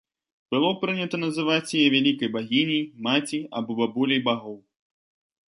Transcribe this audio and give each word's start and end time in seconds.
Было 0.53 0.69
прынята 0.83 1.19
называць 1.25 1.73
яе 1.81 1.83
вялікай 1.97 2.33
багіняй, 2.37 2.83
маці 3.09 3.39
або 3.61 3.71
бабуляй 3.83 4.19
багоў. 4.31 4.57